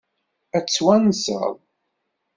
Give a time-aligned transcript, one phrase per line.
[0.57, 1.55] Ad t-twanseḍ?